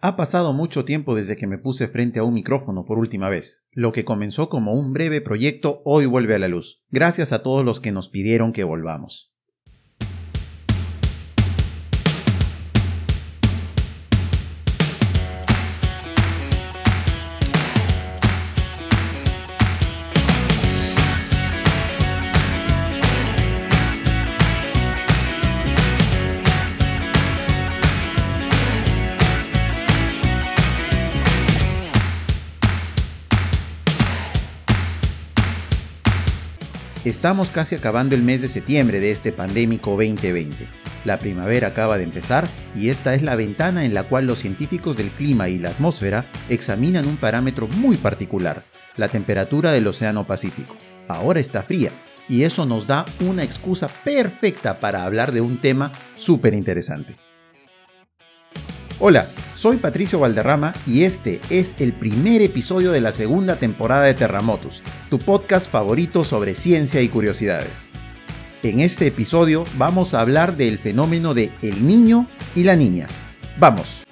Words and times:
Ha 0.00 0.14
pasado 0.14 0.52
mucho 0.52 0.84
tiempo 0.84 1.14
desde 1.14 1.36
que 1.36 1.46
me 1.46 1.56
puse 1.56 1.88
frente 1.88 2.18
a 2.18 2.22
un 2.22 2.34
micrófono 2.34 2.84
por 2.84 2.98
última 2.98 3.30
vez. 3.30 3.66
Lo 3.72 3.92
que 3.92 4.04
comenzó 4.04 4.50
como 4.50 4.74
un 4.74 4.92
breve 4.92 5.22
proyecto 5.22 5.80
hoy 5.84 6.04
vuelve 6.04 6.34
a 6.34 6.38
la 6.38 6.48
luz, 6.48 6.82
gracias 6.90 7.32
a 7.32 7.42
todos 7.42 7.64
los 7.64 7.80
que 7.80 7.92
nos 7.92 8.08
pidieron 8.08 8.52
que 8.52 8.64
volvamos. 8.64 9.32
Estamos 37.06 37.50
casi 37.50 37.76
acabando 37.76 38.16
el 38.16 38.22
mes 38.22 38.42
de 38.42 38.48
septiembre 38.48 38.98
de 38.98 39.12
este 39.12 39.30
pandémico 39.30 39.90
2020. 39.92 40.66
La 41.04 41.20
primavera 41.20 41.68
acaba 41.68 41.98
de 41.98 42.02
empezar 42.02 42.48
y 42.74 42.88
esta 42.88 43.14
es 43.14 43.22
la 43.22 43.36
ventana 43.36 43.84
en 43.84 43.94
la 43.94 44.02
cual 44.02 44.26
los 44.26 44.40
científicos 44.40 44.96
del 44.96 45.10
clima 45.10 45.48
y 45.48 45.56
la 45.56 45.68
atmósfera 45.68 46.26
examinan 46.48 47.06
un 47.06 47.16
parámetro 47.16 47.68
muy 47.76 47.96
particular, 47.96 48.64
la 48.96 49.06
temperatura 49.06 49.70
del 49.70 49.86
Océano 49.86 50.26
Pacífico. 50.26 50.74
Ahora 51.06 51.38
está 51.38 51.62
fría 51.62 51.92
y 52.28 52.42
eso 52.42 52.66
nos 52.66 52.88
da 52.88 53.04
una 53.24 53.44
excusa 53.44 53.86
perfecta 53.86 54.80
para 54.80 55.04
hablar 55.04 55.30
de 55.30 55.42
un 55.42 55.60
tema 55.60 55.92
súper 56.16 56.54
interesante. 56.54 57.14
Hola, 58.98 59.28
soy 59.54 59.76
Patricio 59.76 60.20
Valderrama 60.20 60.72
y 60.86 61.02
este 61.04 61.42
es 61.50 61.78
el 61.82 61.92
primer 61.92 62.40
episodio 62.40 62.92
de 62.92 63.02
la 63.02 63.12
segunda 63.12 63.56
temporada 63.56 64.04
de 64.04 64.14
Terramotus, 64.14 64.82
tu 65.10 65.18
podcast 65.18 65.70
favorito 65.70 66.24
sobre 66.24 66.54
ciencia 66.54 67.02
y 67.02 67.10
curiosidades. 67.10 67.90
En 68.62 68.80
este 68.80 69.06
episodio 69.06 69.64
vamos 69.76 70.14
a 70.14 70.22
hablar 70.22 70.56
del 70.56 70.78
fenómeno 70.78 71.34
de 71.34 71.50
el 71.60 71.86
niño 71.86 72.26
y 72.54 72.64
la 72.64 72.74
niña. 72.74 73.06
Vamos. 73.58 74.02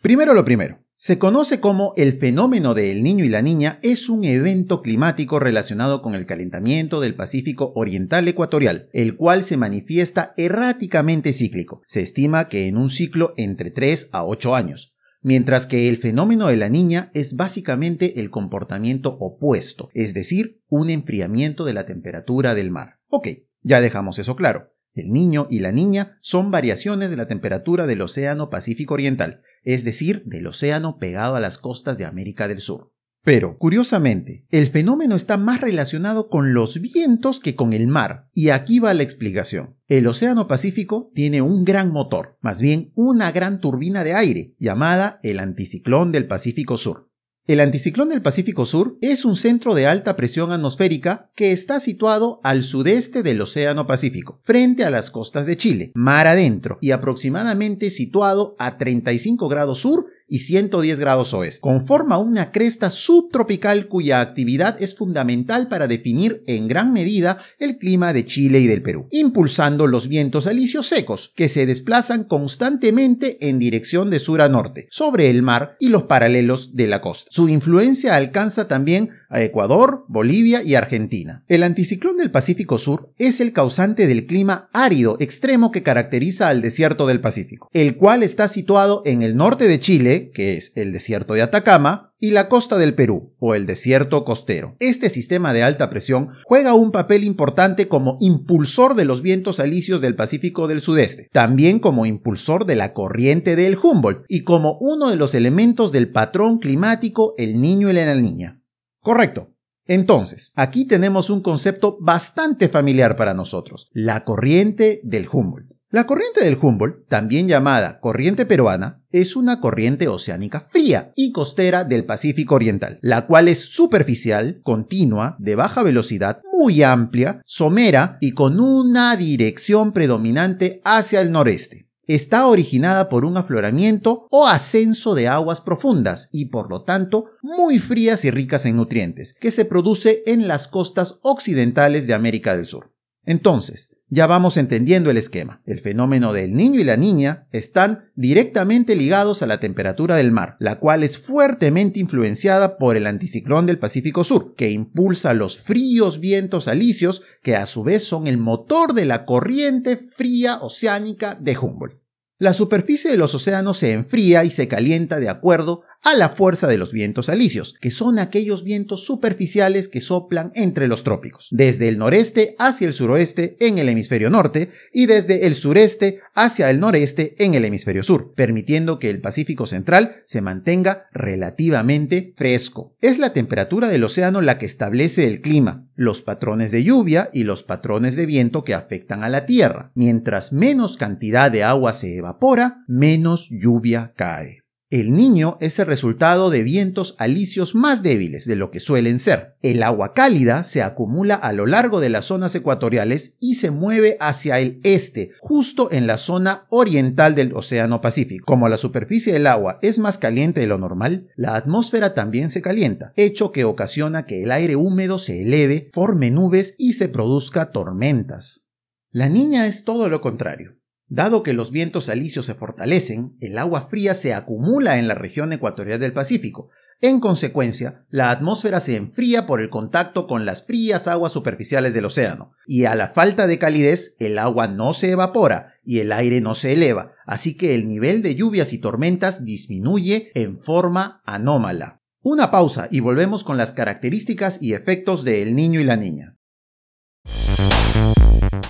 Primero 0.00 0.32
lo 0.32 0.42
primero. 0.42 0.85
Se 0.98 1.18
conoce 1.18 1.60
como 1.60 1.92
el 1.98 2.18
fenómeno 2.18 2.72
del 2.72 3.02
niño 3.02 3.22
y 3.22 3.28
la 3.28 3.42
niña 3.42 3.78
es 3.82 4.08
un 4.08 4.24
evento 4.24 4.80
climático 4.80 5.38
relacionado 5.38 6.00
con 6.00 6.14
el 6.14 6.24
calentamiento 6.24 7.00
del 7.02 7.14
Pacífico 7.14 7.72
Oriental 7.74 8.26
Ecuatorial, 8.26 8.88
el 8.94 9.14
cual 9.14 9.42
se 9.42 9.58
manifiesta 9.58 10.32
erráticamente 10.38 11.34
cíclico. 11.34 11.82
Se 11.86 12.00
estima 12.00 12.48
que 12.48 12.66
en 12.66 12.78
un 12.78 12.88
ciclo 12.88 13.34
entre 13.36 13.70
3 13.70 14.08
a 14.12 14.24
8 14.24 14.54
años, 14.54 14.94
mientras 15.20 15.66
que 15.66 15.90
el 15.90 15.98
fenómeno 15.98 16.46
de 16.48 16.56
la 16.56 16.70
niña 16.70 17.10
es 17.12 17.36
básicamente 17.36 18.18
el 18.18 18.30
comportamiento 18.30 19.18
opuesto, 19.20 19.90
es 19.92 20.14
decir, 20.14 20.62
un 20.70 20.88
enfriamiento 20.88 21.66
de 21.66 21.74
la 21.74 21.84
temperatura 21.84 22.54
del 22.54 22.70
mar. 22.70 23.00
Ok, 23.08 23.28
ya 23.60 23.82
dejamos 23.82 24.18
eso 24.18 24.34
claro. 24.34 24.72
El 24.96 25.10
niño 25.10 25.46
y 25.50 25.60
la 25.60 25.72
niña 25.72 26.16
son 26.22 26.50
variaciones 26.50 27.10
de 27.10 27.16
la 27.16 27.28
temperatura 27.28 27.86
del 27.86 28.00
Océano 28.00 28.48
Pacífico 28.48 28.94
Oriental, 28.94 29.42
es 29.62 29.84
decir, 29.84 30.22
del 30.24 30.46
océano 30.46 30.96
pegado 30.98 31.36
a 31.36 31.40
las 31.40 31.58
costas 31.58 31.98
de 31.98 32.06
América 32.06 32.48
del 32.48 32.60
Sur. 32.60 32.94
Pero, 33.22 33.58
curiosamente, 33.58 34.46
el 34.50 34.68
fenómeno 34.68 35.16
está 35.16 35.36
más 35.36 35.60
relacionado 35.60 36.28
con 36.30 36.54
los 36.54 36.80
vientos 36.80 37.40
que 37.40 37.56
con 37.56 37.74
el 37.74 37.88
mar, 37.88 38.30
y 38.32 38.50
aquí 38.50 38.78
va 38.78 38.94
la 38.94 39.02
explicación. 39.02 39.76
El 39.86 40.06
Océano 40.06 40.48
Pacífico 40.48 41.10
tiene 41.12 41.42
un 41.42 41.64
gran 41.64 41.90
motor, 41.90 42.38
más 42.40 42.60
bien 42.60 42.92
una 42.94 43.32
gran 43.32 43.60
turbina 43.60 44.02
de 44.02 44.14
aire, 44.14 44.54
llamada 44.58 45.20
el 45.22 45.40
anticiclón 45.40 46.10
del 46.10 46.26
Pacífico 46.26 46.78
Sur. 46.78 47.05
El 47.46 47.60
anticiclón 47.60 48.08
del 48.08 48.22
Pacífico 48.22 48.66
Sur 48.66 48.98
es 49.00 49.24
un 49.24 49.36
centro 49.36 49.76
de 49.76 49.86
alta 49.86 50.16
presión 50.16 50.50
atmosférica 50.50 51.30
que 51.36 51.52
está 51.52 51.78
situado 51.78 52.40
al 52.42 52.64
sudeste 52.64 53.22
del 53.22 53.40
Océano 53.40 53.86
Pacífico, 53.86 54.40
frente 54.42 54.82
a 54.84 54.90
las 54.90 55.12
costas 55.12 55.46
de 55.46 55.56
Chile, 55.56 55.92
mar 55.94 56.26
adentro, 56.26 56.76
y 56.80 56.90
aproximadamente 56.90 57.92
situado 57.92 58.56
a 58.58 58.78
35 58.78 59.48
grados 59.48 59.78
sur 59.78 60.06
y 60.28 60.40
110 60.40 60.98
grados 60.98 61.32
oeste. 61.34 61.60
Conforma 61.60 62.18
una 62.18 62.50
cresta 62.50 62.90
subtropical 62.90 63.88
cuya 63.88 64.20
actividad 64.20 64.82
es 64.82 64.96
fundamental 64.96 65.68
para 65.68 65.86
definir 65.86 66.42
en 66.46 66.68
gran 66.68 66.92
medida 66.92 67.42
el 67.58 67.78
clima 67.78 68.12
de 68.12 68.24
Chile 68.24 68.60
y 68.60 68.66
del 68.66 68.82
Perú, 68.82 69.08
impulsando 69.10 69.86
los 69.86 70.08
vientos 70.08 70.46
alisios 70.46 70.86
secos 70.86 71.32
que 71.34 71.48
se 71.48 71.66
desplazan 71.66 72.24
constantemente 72.24 73.48
en 73.48 73.58
dirección 73.58 74.10
de 74.10 74.18
sur 74.18 74.40
a 74.40 74.48
norte, 74.48 74.88
sobre 74.90 75.30
el 75.30 75.42
mar 75.42 75.76
y 75.80 75.88
los 75.88 76.04
paralelos 76.04 76.74
de 76.74 76.86
la 76.86 77.00
costa. 77.00 77.30
Su 77.32 77.48
influencia 77.48 78.16
alcanza 78.16 78.68
también 78.68 79.10
a 79.28 79.42
Ecuador, 79.42 80.04
Bolivia 80.08 80.62
y 80.62 80.74
Argentina. 80.74 81.44
El 81.48 81.62
anticiclón 81.62 82.16
del 82.16 82.30
Pacífico 82.30 82.78
Sur 82.78 83.12
es 83.18 83.40
el 83.40 83.52
causante 83.52 84.06
del 84.06 84.26
clima 84.26 84.68
árido 84.72 85.16
extremo 85.20 85.70
que 85.70 85.82
caracteriza 85.82 86.48
al 86.48 86.62
desierto 86.62 87.06
del 87.06 87.20
Pacífico, 87.20 87.68
el 87.72 87.96
cual 87.96 88.22
está 88.22 88.48
situado 88.48 89.02
en 89.04 89.22
el 89.22 89.36
norte 89.36 89.68
de 89.68 89.80
Chile, 89.80 90.30
que 90.34 90.56
es 90.56 90.72
el 90.74 90.92
desierto 90.92 91.34
de 91.34 91.42
Atacama, 91.42 92.12
y 92.18 92.30
la 92.30 92.48
costa 92.48 92.78
del 92.78 92.94
Perú, 92.94 93.34
o 93.38 93.54
el 93.54 93.66
desierto 93.66 94.24
costero. 94.24 94.76
Este 94.80 95.10
sistema 95.10 95.52
de 95.52 95.62
alta 95.62 95.90
presión 95.90 96.30
juega 96.44 96.74
un 96.74 96.90
papel 96.90 97.24
importante 97.24 97.88
como 97.88 98.16
impulsor 98.20 98.94
de 98.94 99.04
los 99.04 99.22
vientos 99.22 99.60
alisios 99.60 100.00
del 100.00 100.16
Pacífico 100.16 100.66
del 100.66 100.80
Sudeste, 100.80 101.28
también 101.32 101.78
como 101.78 102.06
impulsor 102.06 102.64
de 102.64 102.76
la 102.76 102.94
corriente 102.94 103.54
del 103.54 103.78
Humboldt 103.80 104.24
y 104.28 104.44
como 104.44 104.78
uno 104.78 105.10
de 105.10 105.16
los 105.16 105.34
elementos 105.34 105.92
del 105.92 106.10
patrón 106.10 106.58
climático 106.58 107.34
el 107.36 107.60
niño 107.60 107.90
y 107.90 107.92
la 107.92 108.14
niña. 108.14 108.62
Correcto. 109.06 109.54
Entonces, 109.86 110.50
aquí 110.56 110.84
tenemos 110.84 111.30
un 111.30 111.40
concepto 111.40 111.96
bastante 112.00 112.68
familiar 112.68 113.16
para 113.16 113.34
nosotros, 113.34 113.88
la 113.92 114.24
corriente 114.24 115.00
del 115.04 115.28
Humboldt. 115.30 115.70
La 115.90 116.08
corriente 116.08 116.44
del 116.44 116.58
Humboldt, 116.60 117.06
también 117.06 117.46
llamada 117.46 118.00
corriente 118.00 118.46
peruana, 118.46 119.04
es 119.12 119.36
una 119.36 119.60
corriente 119.60 120.08
oceánica 120.08 120.66
fría 120.68 121.12
y 121.14 121.30
costera 121.30 121.84
del 121.84 122.04
Pacífico 122.04 122.56
Oriental, 122.56 122.98
la 123.00 123.28
cual 123.28 123.46
es 123.46 123.60
superficial, 123.60 124.60
continua, 124.64 125.36
de 125.38 125.54
baja 125.54 125.84
velocidad, 125.84 126.42
muy 126.52 126.82
amplia, 126.82 127.42
somera 127.46 128.18
y 128.20 128.32
con 128.32 128.58
una 128.58 129.14
dirección 129.14 129.92
predominante 129.92 130.80
hacia 130.82 131.20
el 131.20 131.30
noreste 131.30 131.85
está 132.06 132.46
originada 132.46 133.08
por 133.08 133.24
un 133.24 133.36
afloramiento 133.36 134.26
o 134.30 134.46
ascenso 134.46 135.14
de 135.14 135.28
aguas 135.28 135.60
profundas 135.60 136.28
y 136.32 136.46
por 136.46 136.70
lo 136.70 136.84
tanto 136.84 137.26
muy 137.42 137.78
frías 137.78 138.24
y 138.24 138.30
ricas 138.30 138.66
en 138.66 138.76
nutrientes, 138.76 139.34
que 139.34 139.50
se 139.50 139.64
produce 139.64 140.22
en 140.26 140.48
las 140.48 140.68
costas 140.68 141.18
occidentales 141.22 142.06
de 142.06 142.14
América 142.14 142.56
del 142.56 142.66
Sur. 142.66 142.92
Entonces, 143.24 143.95
ya 144.08 144.26
vamos 144.26 144.56
entendiendo 144.56 145.10
el 145.10 145.16
esquema. 145.16 145.62
El 145.66 145.80
fenómeno 145.80 146.32
del 146.32 146.54
niño 146.54 146.80
y 146.80 146.84
la 146.84 146.96
niña 146.96 147.48
están 147.50 148.10
directamente 148.14 148.94
ligados 148.94 149.42
a 149.42 149.46
la 149.46 149.58
temperatura 149.58 150.14
del 150.16 150.30
mar, 150.30 150.56
la 150.60 150.78
cual 150.78 151.02
es 151.02 151.18
fuertemente 151.18 151.98
influenciada 151.98 152.78
por 152.78 152.96
el 152.96 153.06
anticiclón 153.06 153.66
del 153.66 153.78
Pacífico 153.78 154.22
Sur, 154.22 154.54
que 154.54 154.70
impulsa 154.70 155.34
los 155.34 155.58
fríos 155.58 156.20
vientos 156.20 156.68
alisios 156.68 157.22
que 157.42 157.56
a 157.56 157.66
su 157.66 157.82
vez 157.82 158.04
son 158.04 158.28
el 158.28 158.38
motor 158.38 158.92
de 158.94 159.06
la 159.06 159.24
corriente 159.24 159.96
fría 159.96 160.58
oceánica 160.60 161.34
de 161.34 161.58
Humboldt. 161.58 162.00
La 162.38 162.52
superficie 162.52 163.10
de 163.10 163.16
los 163.16 163.34
océanos 163.34 163.78
se 163.78 163.92
enfría 163.92 164.44
y 164.44 164.50
se 164.50 164.68
calienta 164.68 165.18
de 165.18 165.30
acuerdo 165.30 165.82
a 166.06 166.14
la 166.14 166.28
fuerza 166.28 166.68
de 166.68 166.78
los 166.78 166.92
vientos 166.92 167.28
alisios, 167.28 167.74
que 167.80 167.90
son 167.90 168.20
aquellos 168.20 168.62
vientos 168.62 169.04
superficiales 169.04 169.88
que 169.88 170.00
soplan 170.00 170.52
entre 170.54 170.86
los 170.86 171.02
trópicos, 171.02 171.48
desde 171.50 171.88
el 171.88 171.98
noreste 171.98 172.54
hacia 172.60 172.86
el 172.86 172.92
suroeste 172.92 173.56
en 173.58 173.78
el 173.78 173.88
hemisferio 173.88 174.30
norte 174.30 174.70
y 174.92 175.06
desde 175.06 175.48
el 175.48 175.56
sureste 175.56 176.20
hacia 176.32 176.70
el 176.70 176.78
noreste 176.78 177.34
en 177.44 177.54
el 177.54 177.64
hemisferio 177.64 178.04
sur, 178.04 178.34
permitiendo 178.34 179.00
que 179.00 179.10
el 179.10 179.20
Pacífico 179.20 179.66
Central 179.66 180.22
se 180.26 180.40
mantenga 180.40 181.08
relativamente 181.12 182.34
fresco. 182.36 182.94
Es 183.00 183.18
la 183.18 183.32
temperatura 183.32 183.88
del 183.88 184.04
océano 184.04 184.42
la 184.42 184.58
que 184.58 184.66
establece 184.66 185.26
el 185.26 185.40
clima, 185.40 185.88
los 185.96 186.22
patrones 186.22 186.70
de 186.70 186.84
lluvia 186.84 187.30
y 187.32 187.42
los 187.42 187.64
patrones 187.64 188.14
de 188.14 188.26
viento 188.26 188.62
que 188.62 188.74
afectan 188.74 189.24
a 189.24 189.28
la 189.28 189.44
Tierra. 189.44 189.90
Mientras 189.96 190.52
menos 190.52 190.98
cantidad 190.98 191.50
de 191.50 191.64
agua 191.64 191.92
se 191.94 192.14
evapora, 192.14 192.84
menos 192.86 193.48
lluvia 193.50 194.12
cae. 194.14 194.65
El 194.88 195.14
niño 195.14 195.58
es 195.60 195.80
el 195.80 195.86
resultado 195.86 196.48
de 196.48 196.62
vientos 196.62 197.16
alisios 197.18 197.74
más 197.74 198.04
débiles 198.04 198.44
de 198.44 198.54
lo 198.54 198.70
que 198.70 198.78
suelen 198.78 199.18
ser. 199.18 199.56
El 199.60 199.82
agua 199.82 200.14
cálida 200.14 200.62
se 200.62 200.80
acumula 200.80 201.34
a 201.34 201.52
lo 201.52 201.66
largo 201.66 201.98
de 201.98 202.08
las 202.08 202.26
zonas 202.26 202.54
ecuatoriales 202.54 203.34
y 203.40 203.56
se 203.56 203.72
mueve 203.72 204.16
hacia 204.20 204.60
el 204.60 204.78
este, 204.84 205.32
justo 205.40 205.90
en 205.90 206.06
la 206.06 206.18
zona 206.18 206.66
oriental 206.68 207.34
del 207.34 207.52
Océano 207.56 208.00
Pacífico. 208.00 208.46
Como 208.46 208.68
la 208.68 208.76
superficie 208.76 209.32
del 209.32 209.48
agua 209.48 209.80
es 209.82 209.98
más 209.98 210.18
caliente 210.18 210.60
de 210.60 210.68
lo 210.68 210.78
normal, 210.78 211.30
la 211.34 211.56
atmósfera 211.56 212.14
también 212.14 212.48
se 212.48 212.62
calienta, 212.62 213.12
hecho 213.16 213.50
que 213.50 213.64
ocasiona 213.64 214.24
que 214.24 214.44
el 214.44 214.52
aire 214.52 214.76
húmedo 214.76 215.18
se 215.18 215.42
eleve, 215.42 215.90
forme 215.92 216.30
nubes 216.30 216.76
y 216.78 216.92
se 216.92 217.08
produzca 217.08 217.72
tormentas. 217.72 218.68
La 219.10 219.28
niña 219.28 219.66
es 219.66 219.82
todo 219.82 220.08
lo 220.08 220.20
contrario. 220.20 220.75
Dado 221.08 221.44
que 221.44 221.52
los 221.52 221.70
vientos 221.70 222.08
alisios 222.08 222.46
se 222.46 222.54
fortalecen, 222.54 223.36
el 223.40 223.58
agua 223.58 223.88
fría 223.88 224.14
se 224.14 224.34
acumula 224.34 224.98
en 224.98 225.06
la 225.06 225.14
región 225.14 225.52
ecuatorial 225.52 226.00
del 226.00 226.12
Pacífico. 226.12 226.70
En 227.00 227.20
consecuencia, 227.20 228.06
la 228.10 228.30
atmósfera 228.30 228.80
se 228.80 228.96
enfría 228.96 229.46
por 229.46 229.60
el 229.60 229.70
contacto 229.70 230.26
con 230.26 230.46
las 230.46 230.66
frías 230.66 231.06
aguas 231.06 231.32
superficiales 231.32 231.94
del 231.94 232.06
océano, 232.06 232.52
y 232.66 232.86
a 232.86 232.94
la 232.94 233.08
falta 233.08 233.46
de 233.46 233.58
calidez, 233.58 234.16
el 234.18 234.38
agua 234.38 234.66
no 234.66 234.94
se 234.94 235.10
evapora 235.10 235.74
y 235.84 236.00
el 236.00 236.10
aire 236.10 236.40
no 236.40 236.54
se 236.54 236.72
eleva, 236.72 237.12
así 237.26 237.56
que 237.56 237.74
el 237.74 237.86
nivel 237.86 238.22
de 238.22 238.34
lluvias 238.34 238.72
y 238.72 238.78
tormentas 238.78 239.44
disminuye 239.44 240.32
en 240.34 240.60
forma 240.60 241.22
anómala. 241.24 242.00
Una 242.22 242.50
pausa 242.50 242.88
y 242.90 242.98
volvemos 242.98 243.44
con 243.44 243.56
las 243.56 243.70
características 243.70 244.60
y 244.60 244.72
efectos 244.72 245.22
del 245.22 245.54
niño 245.54 245.78
y 245.78 245.84
la 245.84 245.96
niña. 245.96 246.36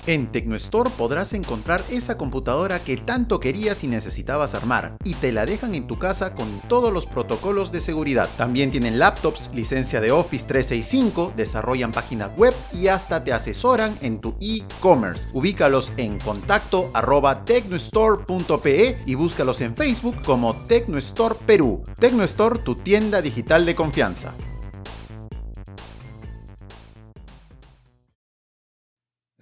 En 0.06 0.30
Tecnostore 0.30 0.90
podrás 0.90 1.32
encontrar 1.32 1.82
esa 1.90 2.16
computadora 2.16 2.78
que 2.78 2.96
tanto 2.96 3.40
querías 3.40 3.82
y 3.82 3.88
necesitabas 3.88 4.54
armar, 4.54 4.96
y 5.02 5.14
te 5.14 5.32
la 5.32 5.44
dejan 5.46 5.74
en 5.74 5.88
tu 5.88 5.98
casa 5.98 6.32
con 6.32 6.60
todos 6.68 6.92
los 6.92 7.06
protocolos 7.06 7.72
de 7.72 7.80
seguridad. 7.80 8.28
También 8.36 8.70
tienen 8.70 9.00
laptops, 9.00 9.50
licencia 9.52 10.00
de 10.00 10.12
Office 10.12 10.46
365, 10.46 11.32
desarrollan 11.36 11.90
páginas 11.90 12.30
web 12.36 12.54
y 12.72 12.86
hasta 12.86 13.24
te 13.24 13.32
asesoran 13.32 13.98
en 14.00 14.20
tu 14.20 14.36
e-commerce. 14.40 15.26
Ubícalos 15.32 15.90
en 15.96 16.20
contacto 16.20 16.84
arroba 16.94 17.44
tecnostore.pe 17.44 18.98
y 19.06 19.14
búscalos 19.16 19.60
en 19.60 19.74
Facebook 19.74 20.22
como 20.24 20.54
Tecnostore 20.68 21.34
Perú. 21.46 21.82
Tecnostore, 21.98 22.60
tu 22.60 22.76
tienda 22.76 23.20
digital 23.20 23.66
de 23.66 23.74
confianza. 23.74 24.32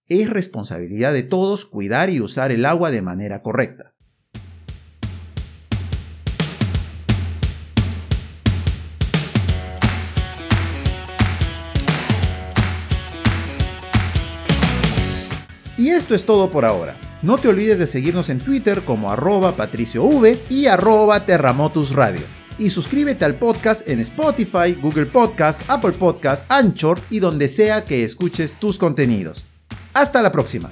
Es 0.07 0.29
responsabilidad 0.29 1.13
de 1.13 1.23
todos 1.23 1.65
cuidar 1.65 2.09
y 2.09 2.19
usar 2.19 2.51
el 2.51 2.65
agua 2.65 2.91
de 2.91 3.01
manera 3.01 3.41
correcta. 3.41 3.93
Y 15.77 15.89
esto 15.89 16.13
es 16.13 16.25
todo 16.25 16.51
por 16.51 16.63
ahora. 16.63 16.95
No 17.23 17.39
te 17.39 17.47
olvides 17.47 17.79
de 17.79 17.87
seguirnos 17.87 18.29
en 18.29 18.39
Twitter 18.39 18.81
como 18.83 19.11
arroba 19.11 19.55
patriciov 19.55 20.25
y 20.47 20.67
arroba 20.67 21.25
terramotusradio. 21.25 22.21
Y 22.59 22.69
suscríbete 22.69 23.25
al 23.25 23.35
podcast 23.35 23.87
en 23.87 23.99
Spotify, 24.01 24.77
Google 24.79 25.07
Podcast, 25.07 25.67
Apple 25.67 25.93
Podcast, 25.93 26.45
Anchor 26.51 26.99
y 27.09 27.19
donde 27.19 27.47
sea 27.47 27.83
que 27.83 28.03
escuches 28.03 28.59
tus 28.59 28.77
contenidos. 28.77 29.47
Hasta 29.93 30.21
la 30.21 30.31
próxima. 30.31 30.69